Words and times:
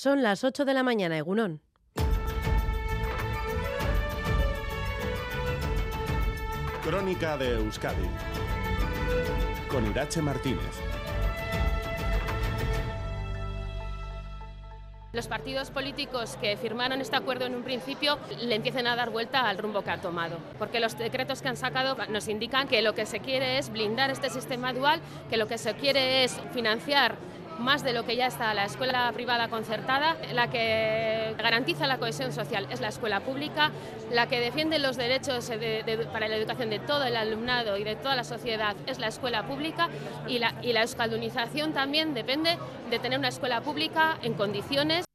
Son 0.00 0.22
las 0.22 0.44
8 0.44 0.64
de 0.64 0.74
la 0.74 0.84
mañana, 0.84 1.18
Egunón. 1.18 1.60
Crónica 6.84 7.36
de 7.36 7.56
Euskadi 7.56 8.08
con 9.68 9.84
Irache 9.90 10.22
Martínez. 10.22 10.60
Los 15.12 15.26
partidos 15.26 15.72
políticos 15.72 16.36
que 16.40 16.56
firmaron 16.56 17.00
este 17.00 17.16
acuerdo 17.16 17.46
en 17.46 17.56
un 17.56 17.64
principio 17.64 18.20
le 18.40 18.54
empiecen 18.54 18.86
a 18.86 18.94
dar 18.94 19.10
vuelta 19.10 19.48
al 19.48 19.58
rumbo 19.58 19.82
que 19.82 19.90
ha 19.90 20.00
tomado, 20.00 20.38
porque 20.60 20.78
los 20.78 20.96
decretos 20.96 21.42
que 21.42 21.48
han 21.48 21.56
sacado 21.56 21.96
nos 22.08 22.28
indican 22.28 22.68
que 22.68 22.82
lo 22.82 22.94
que 22.94 23.04
se 23.04 23.18
quiere 23.18 23.58
es 23.58 23.72
blindar 23.72 24.10
este 24.10 24.30
sistema 24.30 24.72
dual, 24.72 25.00
que 25.28 25.36
lo 25.36 25.48
que 25.48 25.58
se 25.58 25.74
quiere 25.74 26.22
es 26.22 26.40
financiar 26.52 27.16
más 27.58 27.82
de 27.82 27.92
lo 27.92 28.04
que 28.04 28.16
ya 28.16 28.26
está 28.26 28.54
la 28.54 28.64
escuela 28.64 29.10
privada 29.12 29.48
concertada, 29.48 30.16
la 30.32 30.48
que 30.48 31.34
garantiza 31.38 31.86
la 31.86 31.98
cohesión 31.98 32.32
social 32.32 32.66
es 32.70 32.80
la 32.80 32.88
escuela 32.88 33.20
pública, 33.20 33.70
la 34.12 34.26
que 34.26 34.40
defiende 34.40 34.78
los 34.78 34.96
derechos 34.96 35.50
para 36.12 36.28
la 36.28 36.36
educación 36.36 36.70
de 36.70 36.78
todo 36.78 37.04
el 37.04 37.16
alumnado 37.16 37.76
y 37.76 37.84
de 37.84 37.96
toda 37.96 38.16
la 38.16 38.24
sociedad 38.24 38.76
es 38.86 38.98
la 38.98 39.08
escuela 39.08 39.46
pública 39.46 39.88
y 40.26 40.38
la, 40.38 40.54
y 40.62 40.72
la 40.72 40.82
euskaldunización 40.82 41.72
también 41.72 42.14
depende 42.14 42.58
de 42.90 42.98
tener 42.98 43.18
una 43.18 43.28
escuela 43.28 43.60
pública 43.60 44.18
en 44.22 44.34
condiciones 44.34 45.07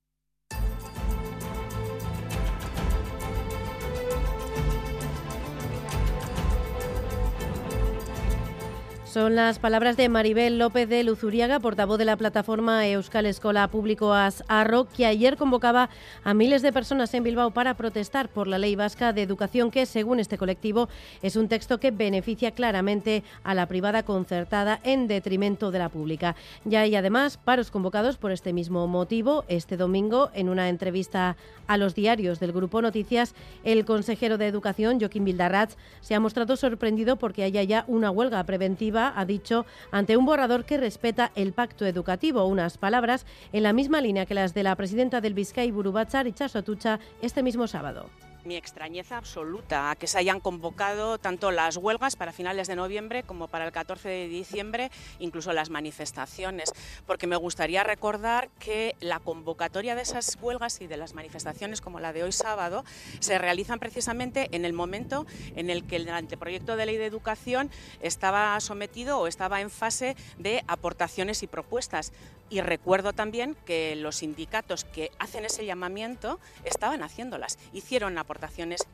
Son 9.14 9.36
las 9.36 9.60
palabras 9.60 9.96
de 9.96 10.10
Maribel 10.10 10.58
López 10.58 10.90
de 10.90 11.04
Luzuriaga, 11.04 11.60
portavoz 11.60 12.00
de 12.00 12.06
la 12.06 12.18
plataforma 12.18 12.88
Euskal 12.88 13.28
Escola 13.28 13.68
Público 13.68 14.12
Arro, 14.12 14.88
que 14.88 15.06
ayer 15.06 15.38
convocaba 15.38 15.92
a 16.24 16.34
miles 16.34 16.64
de 16.64 16.74
personas 16.74 17.14
en 17.14 17.22
Bilbao 17.22 17.52
para 17.52 17.76
protestar 17.76 18.28
por 18.28 18.48
la 18.48 18.58
Ley 18.58 18.76
Vasca 18.76 19.14
de 19.14 19.22
Educación, 19.22 19.70
que, 19.70 19.86
según 19.86 20.20
este 20.20 20.40
colectivo, 20.40 20.90
es 21.22 21.36
un 21.36 21.48
texto 21.48 21.80
que 21.80 21.92
beneficia 21.92 22.50
claramente 22.50 23.24
a 23.44 23.54
la 23.54 23.68
privada 23.68 24.02
concertada 24.02 24.80
en 24.82 25.08
detrimento 25.08 25.70
de 25.70 25.78
la 25.78 25.90
pública. 25.90 26.36
Ya 26.66 26.82
hay 26.82 26.96
además 26.96 27.38
paros 27.38 27.70
convocados 27.70 28.18
por 28.18 28.32
este 28.32 28.52
mismo 28.52 28.88
motivo. 28.88 29.46
Este 29.48 29.78
domingo, 29.78 30.32
en 30.34 30.50
una 30.50 30.70
entrevista 30.70 31.38
a 31.68 31.78
los 31.78 31.94
diarios 31.94 32.40
del 32.40 32.52
Grupo 32.52 32.82
Noticias, 32.82 33.36
el 33.64 33.86
consejero 33.86 34.40
de 34.40 34.48
Educación, 34.48 35.00
Joaquín 35.00 35.24
Bildarratz, 35.24 35.78
se 36.02 36.16
ha 36.16 36.20
mostrado 36.20 36.56
sorprendido 36.58 37.18
porque 37.18 37.44
haya 37.44 37.62
ya 37.62 37.86
una 37.88 38.10
huelga 38.10 38.44
preventiva 38.44 39.03
ha 39.10 39.26
dicho 39.26 39.66
ante 39.92 40.16
un 40.16 40.26
borrador 40.26 40.66
que 40.66 40.78
respeta 40.78 41.32
el 41.36 41.54
pacto 41.54 41.86
educativo, 41.86 42.46
unas 42.46 42.78
palabras 42.78 43.26
en 43.52 43.64
la 43.64 43.74
misma 43.74 44.02
línea 44.02 44.26
que 44.26 44.34
las 44.34 44.54
de 44.54 44.64
la 44.64 44.76
presidenta 44.76 45.20
del 45.22 45.34
Vizcay 45.34 45.72
Burubachar 45.72 46.32
Chasotucha 46.34 47.00
este 47.22 47.44
mismo 47.44 47.68
sábado 47.68 48.10
mi 48.46 48.56
extrañeza 48.56 49.18
absoluta 49.18 49.92
a 49.92 49.96
que 49.96 50.08
se 50.08 50.18
hayan 50.18 50.40
convocado 50.40 51.18
tanto 51.18 51.52
las 51.52 51.78
huelgas 51.78 52.16
para 52.16 52.34
finales 52.34 52.68
de 52.68 52.76
noviembre 52.76 53.24
como 53.24 53.48
para 53.48 53.66
el 53.66 53.72
14 53.72 54.10
de 54.10 54.28
diciembre, 54.28 54.92
incluso 55.20 55.54
las 55.54 55.70
manifestaciones, 55.70 56.72
porque 57.06 57.28
me 57.28 57.36
gustaría 57.36 57.84
recordar 57.84 58.50
que 58.60 58.96
la 59.00 59.20
convocatoria 59.20 59.96
de 59.96 60.02
esas 60.02 60.38
huelgas 60.42 60.82
y 60.82 60.88
de 60.88 60.98
las 60.98 61.14
manifestaciones 61.14 61.82
como 61.82 62.00
la 62.00 62.14
de 62.14 62.24
hoy 62.24 62.32
sábado 62.32 62.84
se 63.20 63.38
realizan 63.38 63.80
precisamente 63.80 64.50
en 64.52 64.66
el 64.66 64.74
momento 64.74 65.26
en 65.56 65.70
el 65.70 65.86
que 65.86 65.98
el 65.98 66.10
anteproyecto 66.10 66.76
de 66.76 66.86
ley 66.86 66.98
de 66.98 67.06
educación 67.06 67.70
estaba 68.02 68.60
sometido 68.60 69.20
o 69.20 69.28
estaba 69.28 69.62
en 69.62 69.70
fase 69.70 70.16
de 70.38 70.64
aportaciones 70.68 71.44
y 71.44 71.48
propuestas. 71.48 72.12
Y 72.50 72.62
recuerdo 72.62 73.14
también 73.14 73.56
que 73.66 73.96
los 73.96 74.18
sindicatos 74.18 74.84
que 74.84 75.12
hacen 75.18 75.46
ese 75.46 75.66
llamamiento 75.66 76.40
estaban 76.66 77.02
haciéndolas, 77.02 77.58
hicieron 77.72 78.18
aportaciones 78.18 78.33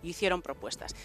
y 0.03 0.09
hicieron 0.09 0.41
propuestas. 0.41 0.95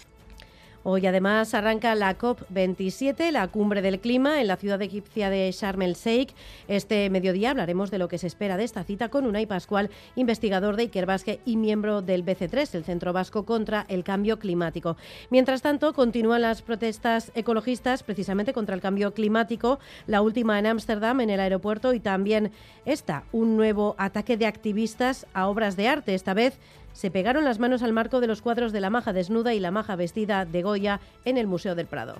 Hoy 0.87 1.07
además 1.07 1.55
arranca 1.55 1.95
la 1.95 2.15
COP27, 2.15 3.31
la 3.31 3.47
cumbre 3.47 3.81
del 3.81 3.99
clima, 3.99 4.39
en 4.39 4.45
la 4.45 4.55
ciudad 4.55 4.79
egipcia 4.83 5.31
de 5.31 5.51
Sharm 5.51 5.81
el 5.81 5.95
Sheikh. 5.95 6.35
Este 6.67 7.09
mediodía 7.09 7.49
hablaremos 7.49 7.89
de 7.89 7.97
lo 7.97 8.07
que 8.07 8.19
se 8.19 8.27
espera 8.27 8.55
de 8.55 8.65
esta 8.65 8.83
cita 8.83 9.09
con 9.09 9.25
Unai 9.25 9.47
Pascual, 9.47 9.89
investigador 10.15 10.75
de 10.75 10.83
Iker 10.83 11.07
Basque 11.07 11.39
y 11.43 11.57
miembro 11.57 12.03
del 12.03 12.23
BC3, 12.23 12.75
el 12.75 12.83
Centro 12.83 13.13
Vasco 13.13 13.45
contra 13.45 13.87
el 13.89 14.03
Cambio 14.03 14.37
Climático. 14.37 14.95
Mientras 15.31 15.63
tanto, 15.63 15.91
continúan 15.93 16.43
las 16.43 16.61
protestas 16.61 17.31
ecologistas 17.33 18.03
precisamente 18.03 18.53
contra 18.53 18.75
el 18.75 18.81
cambio 18.81 19.15
climático, 19.15 19.79
la 20.05 20.21
última 20.21 20.59
en 20.59 20.67
Ámsterdam, 20.67 21.19
en 21.21 21.31
el 21.31 21.39
aeropuerto, 21.39 21.95
y 21.95 21.99
también 21.99 22.51
esta, 22.85 23.23
un 23.31 23.57
nuevo 23.57 23.95
ataque 23.97 24.37
de 24.37 24.45
activistas 24.45 25.25
a 25.33 25.47
obras 25.47 25.75
de 25.77 25.87
arte, 25.87 26.13
esta 26.13 26.35
vez 26.35 26.59
se 26.95 27.11
pegaron 27.11 27.43
las 27.43 27.59
manos 27.59 27.83
al 27.83 27.91
marco 27.91 28.21
de 28.21 28.27
los 28.27 28.41
cuadros 28.41 28.71
de 28.71 28.79
la 28.79 28.89
maja 28.89 29.11
desnuda 29.11 29.53
y 29.53 29.59
la 29.59 29.69
maja 29.69 29.97
vestida 29.97 30.45
de 30.45 30.61
Goya 30.63 31.01
en 31.25 31.37
el 31.37 31.45
Museo 31.45 31.75
del 31.75 31.87
Prado. 31.87 32.15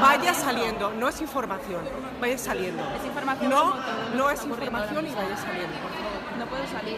Vaya 0.00 0.32
saliendo, 0.32 0.92
no 0.92 1.08
es 1.08 1.20
información, 1.20 1.80
vaya 2.20 2.38
saliendo. 2.38 2.82
Es 2.96 3.04
información. 3.04 3.50
No, 3.50 3.74
no 4.14 4.30
es 4.30 4.44
información 4.44 5.06
y 5.06 5.10
vaya 5.10 5.36
saliendo. 5.36 5.74
No 6.38 6.46
puede 6.46 6.66
salir. 6.68 6.96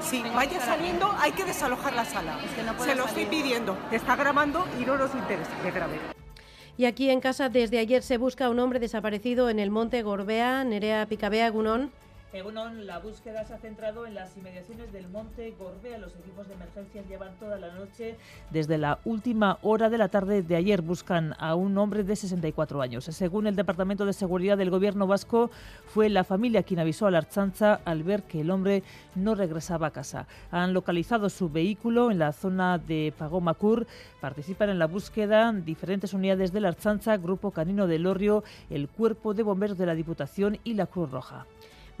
Sí, 0.00 0.22
vaya 0.34 0.60
saliendo, 0.60 1.10
hay 1.18 1.32
que 1.32 1.44
desalojar 1.44 1.94
la 1.94 2.04
sala. 2.04 2.36
Se 2.78 2.94
lo 2.94 3.06
estoy 3.06 3.24
pidiendo. 3.24 3.76
Está 3.90 4.14
grabando 4.14 4.66
y 4.78 4.84
no 4.84 4.98
nos 4.98 5.14
interesa 5.14 5.50
que 5.62 5.70
grabe. 5.70 5.98
Y 6.76 6.84
aquí 6.84 7.08
en 7.08 7.20
casa 7.20 7.48
desde 7.48 7.78
ayer 7.78 8.02
se 8.02 8.18
busca 8.18 8.50
un 8.50 8.58
hombre 8.58 8.80
desaparecido 8.80 9.48
en 9.48 9.58
el 9.58 9.70
monte 9.70 10.02
Gorbea, 10.02 10.62
Nerea 10.64 11.06
Picabea, 11.06 11.48
Gunón. 11.48 11.90
Egunon, 12.32 12.86
la 12.86 12.98
búsqueda 12.98 13.44
se 13.44 13.52
ha 13.52 13.58
centrado 13.58 14.06
en 14.06 14.14
las 14.14 14.34
inmediaciones 14.38 14.90
del 14.90 15.06
Monte 15.10 15.54
Gorbea. 15.58 15.98
Los 15.98 16.16
equipos 16.16 16.48
de 16.48 16.54
emergencias 16.54 17.06
llevan 17.06 17.34
toda 17.38 17.58
la 17.58 17.74
noche. 17.74 18.16
Desde 18.48 18.78
la 18.78 19.00
última 19.04 19.58
hora 19.60 19.90
de 19.90 19.98
la 19.98 20.08
tarde 20.08 20.42
de 20.42 20.56
ayer 20.56 20.80
buscan 20.80 21.34
a 21.38 21.54
un 21.54 21.76
hombre 21.76 22.04
de 22.04 22.16
64 22.16 22.80
años. 22.80 23.04
Según 23.04 23.46
el 23.46 23.54
Departamento 23.54 24.06
de 24.06 24.14
Seguridad 24.14 24.56
del 24.56 24.70
Gobierno 24.70 25.06
vasco, 25.06 25.50
fue 25.84 26.08
la 26.08 26.24
familia 26.24 26.62
quien 26.62 26.80
avisó 26.80 27.06
a 27.06 27.10
la 27.10 27.18
Archanza 27.18 27.80
al 27.84 28.02
ver 28.02 28.22
que 28.22 28.40
el 28.40 28.50
hombre 28.50 28.82
no 29.14 29.34
regresaba 29.34 29.88
a 29.88 29.90
casa. 29.90 30.26
Han 30.50 30.72
localizado 30.72 31.28
su 31.28 31.50
vehículo 31.50 32.10
en 32.10 32.18
la 32.18 32.32
zona 32.32 32.78
de 32.78 33.12
Pagomacur. 33.18 33.86
Participan 34.22 34.70
en 34.70 34.78
la 34.78 34.86
búsqueda 34.86 35.52
diferentes 35.52 36.14
unidades 36.14 36.50
de 36.50 36.60
la 36.60 36.68
Archanza, 36.68 37.18
Grupo 37.18 37.50
Canino 37.50 37.86
del 37.86 38.04
Lorrio, 38.04 38.42
el 38.70 38.88
Cuerpo 38.88 39.34
de 39.34 39.42
Bomberos 39.42 39.76
de 39.76 39.84
la 39.84 39.94
Diputación 39.94 40.58
y 40.64 40.72
la 40.72 40.86
Cruz 40.86 41.10
Roja. 41.10 41.44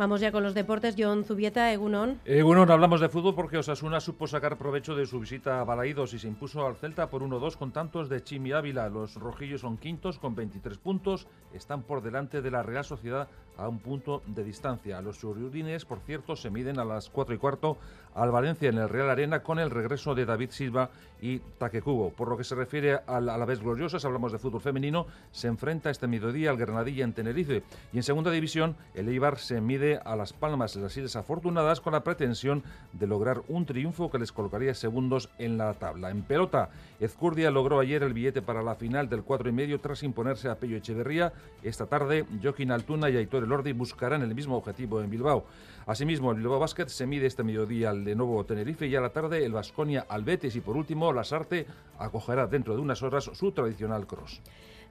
Vamos 0.02 0.20
ya 0.20 0.32
con 0.32 0.42
los 0.42 0.52
deportes. 0.52 0.96
John 0.98 1.22
Zubieta, 1.24 1.72
Egunon. 1.72 2.18
Egunon, 2.24 2.68
hablamos 2.72 3.00
de 3.00 3.08
fútbol 3.08 3.36
porque 3.36 3.58
Osasuna 3.58 4.00
supo 4.00 4.26
sacar 4.26 4.58
provecho 4.58 4.96
de 4.96 5.06
su 5.06 5.20
visita 5.20 5.60
a 5.60 5.64
Balaídos 5.64 6.12
y 6.12 6.18
se 6.18 6.26
impuso 6.26 6.66
al 6.66 6.74
Celta 6.74 7.08
por 7.08 7.22
1-2 7.22 7.56
con 7.56 7.70
tantos 7.70 8.08
de 8.08 8.20
Chimi 8.20 8.50
Ávila. 8.50 8.88
Los 8.88 9.14
rojillos 9.14 9.60
son 9.60 9.76
quintos 9.76 10.18
con 10.18 10.34
23 10.34 10.76
puntos, 10.78 11.28
están 11.54 11.84
por 11.84 12.02
delante 12.02 12.42
de 12.42 12.50
la 12.50 12.64
Real 12.64 12.84
Sociedad 12.84 13.28
a 13.56 13.68
un 13.68 13.78
punto 13.78 14.22
de 14.26 14.44
distancia. 14.44 15.00
Los 15.02 15.18
sururines, 15.18 15.84
por 15.84 16.00
cierto, 16.00 16.36
se 16.36 16.50
miden 16.50 16.78
a 16.78 16.84
las 16.84 17.08
4 17.10 17.34
y 17.34 17.38
cuarto 17.38 17.78
al 18.14 18.30
Valencia 18.30 18.68
en 18.68 18.78
el 18.78 18.88
Real 18.88 19.10
Arena 19.10 19.42
con 19.42 19.58
el 19.58 19.70
regreso 19.70 20.14
de 20.14 20.26
David 20.26 20.50
Silva 20.50 20.90
y 21.20 21.38
Taquecubo. 21.38 22.10
Por 22.10 22.28
lo 22.28 22.36
que 22.36 22.44
se 22.44 22.54
refiere 22.54 23.00
a 23.06 23.20
la, 23.20 23.44
vez 23.44 23.60
gloriosas, 23.60 24.04
hablamos 24.04 24.32
de 24.32 24.38
fútbol 24.38 24.60
femenino, 24.60 25.06
se 25.30 25.48
enfrenta 25.48 25.90
este 25.90 26.06
mediodía 26.06 26.50
al 26.50 26.56
Granadilla 26.56 27.04
en 27.04 27.12
Tenerife 27.12 27.62
y 27.92 27.96
en 27.96 28.02
segunda 28.02 28.30
división 28.30 28.76
el 28.94 29.08
Eibar 29.08 29.38
se 29.38 29.60
mide 29.60 29.91
a 30.04 30.16
Las 30.16 30.32
Palmas, 30.32 30.76
las 30.76 30.96
Islas 30.96 31.16
Afortunadas, 31.16 31.80
con 31.80 31.92
la 31.92 32.04
pretensión 32.04 32.62
de 32.92 33.06
lograr 33.06 33.42
un 33.48 33.66
triunfo 33.66 34.10
que 34.10 34.18
les 34.18 34.32
colocaría 34.32 34.74
segundos 34.74 35.28
en 35.38 35.58
la 35.58 35.74
tabla. 35.74 36.10
En 36.10 36.22
pelota, 36.22 36.70
Ezcurdia 37.00 37.50
logró 37.50 37.80
ayer 37.80 38.02
el 38.02 38.12
billete 38.12 38.42
para 38.42 38.62
la 38.62 38.74
final 38.74 39.08
del 39.08 39.22
4 39.22 39.48
y 39.48 39.52
medio 39.52 39.80
tras 39.80 40.02
imponerse 40.02 40.48
a 40.48 40.56
Pello 40.56 40.76
Echeverría. 40.76 41.32
Esta 41.62 41.86
tarde, 41.86 42.24
Joaquín 42.42 42.70
Altuna 42.70 43.10
y 43.10 43.16
Aitor 43.16 43.44
Elordi 43.44 43.72
buscarán 43.72 44.22
el 44.22 44.34
mismo 44.34 44.56
objetivo 44.56 45.00
en 45.00 45.10
Bilbao. 45.10 45.44
Asimismo, 45.86 46.30
el 46.30 46.38
Bilbao 46.38 46.60
Basket 46.60 46.88
se 46.88 47.06
mide 47.06 47.26
este 47.26 47.42
mediodía 47.42 47.90
al 47.90 48.04
de 48.04 48.14
nuevo 48.14 48.44
Tenerife 48.44 48.86
y 48.86 48.96
a 48.96 49.00
la 49.00 49.10
tarde 49.10 49.44
el 49.44 49.52
Vasconia 49.52 50.06
al 50.08 50.24
Betis 50.24 50.54
y 50.56 50.60
por 50.60 50.76
último 50.76 51.12
la 51.12 51.24
Sarte 51.24 51.66
acogerá 51.98 52.46
dentro 52.46 52.74
de 52.74 52.80
unas 52.80 53.02
horas 53.02 53.30
su 53.32 53.52
tradicional 53.52 54.06
cross. 54.06 54.40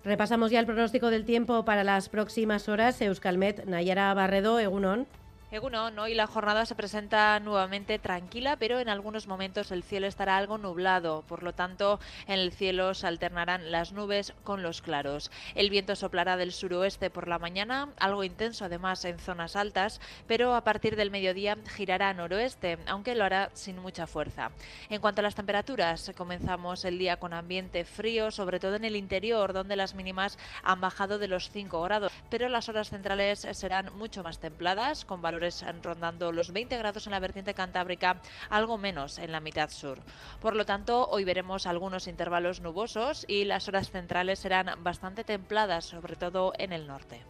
Repasamos 0.04 0.50
ya 0.50 0.60
el 0.60 0.66
pronóstico 0.66 1.12
del 1.12 1.26
tiempo 1.26 1.64
para 1.64 1.84
las 1.84 2.10
próximas 2.10 2.68
horas. 2.70 3.00
Euskalmet, 3.02 3.66
Nayara 3.66 4.14
Barredo, 4.14 4.60
Egunon. 4.60 5.06
Egunon, 5.52 6.00
hoy 6.00 6.14
la 6.14 6.28
jornada 6.28 6.66
se 6.66 6.76
presenta 6.76 7.38
nuevamente 7.42 8.00
tranquila, 8.00 8.56
pero 8.56 8.80
en 8.80 8.88
algunos 8.88 9.28
momentos 9.28 9.70
el 9.72 9.84
cielo 9.84 10.08
estará 10.08 10.38
algo 10.38 10.58
nublado, 10.58 11.26
por 11.28 11.44
lo 11.44 11.54
tanto 11.54 12.00
en 12.26 12.40
el 12.40 12.54
cielo 12.54 12.94
se 12.94 13.06
alternarán 13.06 13.70
las 13.70 13.92
nubes 13.92 14.34
con 14.46 14.64
los 14.64 14.82
claros. 14.82 15.30
El 15.54 15.70
viento 15.70 15.98
soplará 15.98 16.38
del 16.38 16.54
suroeste 16.54 17.10
por 17.10 17.28
la 17.28 17.38
mañana, 17.38 17.90
algo 18.00 18.24
intenso 18.24 18.64
además 18.64 19.04
en 19.04 19.20
zonas 19.20 19.58
altas, 19.58 20.00
pero 20.26 20.56
a 20.56 20.64
partir 20.64 20.96
del 20.96 21.12
mediodía 21.12 21.58
girará 21.76 22.08
a 22.08 22.14
noroeste, 22.14 22.78
aunque 22.88 23.14
lo 23.14 23.26
hará 23.26 23.50
sin 23.54 23.78
mucha 23.78 24.08
fuerza. 24.08 24.52
En 24.90 25.02
cuanto 25.02 25.20
a 25.20 25.24
las 25.24 25.36
temperaturas, 25.36 26.14
comenzamos 26.16 26.86
el 26.86 26.98
día 26.98 27.18
con 27.18 27.34
ambiente 27.34 27.84
frío, 27.84 28.32
sobre 28.32 28.62
todo 28.62 28.76
en 28.76 28.86
el 28.86 28.96
interior, 28.96 29.52
donde 29.52 29.76
las 29.76 29.96
mínimas 29.96 30.40
han 30.64 30.80
bajado 30.80 31.20
de 31.20 31.28
los 31.28 31.50
5 31.50 31.82
grados, 31.82 32.14
pero 32.30 32.48
las 32.48 32.70
horas 32.70 32.90
centrales 32.90 33.46
serán 33.52 33.94
mucho 33.98 34.24
más 34.24 34.40
templadas, 34.40 35.04
con 35.04 35.22
valores 35.22 35.41
rondando 35.82 36.32
los 36.32 36.52
20 36.52 36.78
grados 36.78 37.08
en 37.08 37.12
la 37.12 37.20
vertiente 37.20 37.54
cantábrica, 37.54 38.22
algo 38.50 38.78
menos 38.78 39.18
en 39.18 39.32
la 39.32 39.40
mitad 39.40 39.70
sur. 39.70 40.00
Por 40.40 40.56
lo 40.56 40.66
tanto, 40.66 41.08
hoy 41.08 41.24
veremos 41.24 41.66
algunos 41.66 42.08
intervalos 42.08 42.62
nubosos 42.62 43.26
y 43.28 43.46
las 43.46 43.68
horas 43.68 43.90
centrales 43.90 44.40
serán 44.40 44.84
bastante 44.84 45.24
templadas, 45.24 45.86
sobre 45.86 46.16
todo 46.16 46.54
en 46.58 46.74
el 46.74 46.88
norte. 46.88 47.22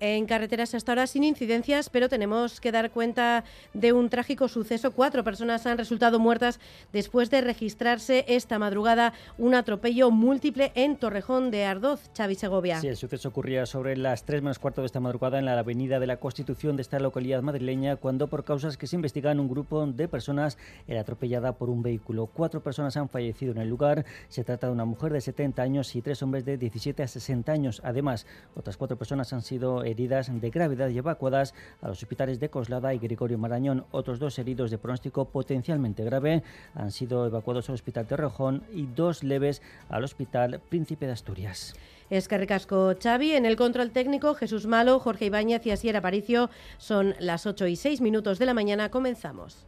En 0.00 0.26
carreteras 0.26 0.74
hasta 0.74 0.92
ahora 0.92 1.06
sin 1.06 1.24
incidencias, 1.24 1.88
pero 1.88 2.08
tenemos 2.08 2.60
que 2.60 2.72
dar 2.72 2.90
cuenta 2.90 3.44
de 3.72 3.92
un 3.92 4.10
trágico 4.10 4.48
suceso. 4.48 4.92
Cuatro 4.92 5.24
personas 5.24 5.66
han 5.66 5.78
resultado 5.78 6.18
muertas 6.18 6.60
después 6.92 7.30
de 7.30 7.40
registrarse 7.40 8.24
esta 8.28 8.58
madrugada 8.58 9.12
un 9.38 9.54
atropello 9.54 10.10
múltiple 10.10 10.72
en 10.74 10.96
Torrejón 10.96 11.50
de 11.50 11.64
Ardoz, 11.64 12.10
Xavi 12.16 12.34
Segovia. 12.34 12.80
Sí, 12.80 12.88
el 12.88 12.96
suceso 12.96 13.28
ocurría 13.28 13.66
sobre 13.66 13.96
las 13.96 14.24
3 14.24 14.42
menos 14.42 14.58
cuarto 14.58 14.82
de 14.82 14.86
esta 14.86 15.00
madrugada 15.00 15.38
en 15.38 15.44
la 15.44 15.58
avenida 15.58 16.00
de 16.00 16.06
la 16.06 16.18
Constitución 16.18 16.76
de 16.76 16.82
esta 16.82 16.98
localidad 16.98 17.42
madrileña, 17.42 17.96
cuando 17.96 18.26
por 18.28 18.44
causas 18.44 18.76
que 18.76 18.86
se 18.86 18.96
investigan 18.96 19.40
un 19.40 19.48
grupo 19.48 19.86
de 19.86 20.08
personas 20.08 20.58
era 20.88 21.00
atropellada 21.00 21.52
por 21.52 21.70
un 21.70 21.82
vehículo. 21.82 22.26
Cuatro 22.26 22.62
personas 22.62 22.96
han 22.96 23.08
fallecido 23.08 23.52
en 23.52 23.58
el 23.58 23.68
lugar. 23.68 24.04
Se 24.28 24.44
trata 24.44 24.66
de 24.66 24.72
una 24.72 24.84
mujer 24.84 25.12
de 25.12 25.20
70 25.20 25.62
años 25.62 25.94
y 25.94 26.02
tres 26.02 26.22
hombres 26.22 26.44
de 26.44 26.58
17 26.58 27.02
a 27.02 27.08
60 27.08 27.52
años. 27.52 27.80
Además, 27.84 28.26
otras 28.54 28.76
cuatro 28.76 28.96
personas 28.96 29.32
han 29.32 29.42
sido 29.42 29.83
heridas 29.84 30.30
de 30.40 30.50
gravedad 30.50 30.88
y 30.88 30.98
evacuadas 30.98 31.54
a 31.82 31.88
los 31.88 32.02
hospitales 32.02 32.40
de 32.40 32.48
Coslada 32.48 32.94
y 32.94 32.98
Gregorio 32.98 33.38
Marañón. 33.38 33.84
Otros 33.90 34.18
dos 34.18 34.38
heridos 34.38 34.70
de 34.70 34.78
pronóstico 34.78 35.26
potencialmente 35.26 36.04
grave 36.04 36.42
han 36.74 36.90
sido 36.90 37.26
evacuados 37.26 37.68
al 37.68 37.74
Hospital 37.74 38.06
de 38.06 38.16
Rojón 38.16 38.62
y 38.72 38.86
dos 38.86 39.22
leves 39.22 39.62
al 39.88 40.04
Hospital 40.04 40.60
Príncipe 40.68 41.06
de 41.06 41.12
Asturias. 41.12 41.74
Es 42.10 42.28
Carricasco 42.28 42.94
Xavi. 43.02 43.32
En 43.32 43.46
el 43.46 43.56
control 43.56 43.90
técnico, 43.90 44.34
Jesús 44.34 44.66
Malo, 44.66 45.00
Jorge 45.00 45.26
Ibáñez 45.26 45.66
y 45.66 45.70
Asier 45.70 45.96
Aparicio. 45.96 46.50
Son 46.78 47.14
las 47.18 47.46
8 47.46 47.66
y 47.66 47.76
6 47.76 48.00
minutos 48.00 48.38
de 48.38 48.46
la 48.46 48.54
mañana. 48.54 48.90
Comenzamos. 48.90 49.66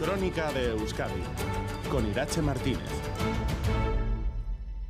Crónica 0.00 0.52
de 0.52 0.70
Euskadi 0.70 1.22
con 1.90 2.06
Irache 2.08 2.42
Martínez. 2.42 3.45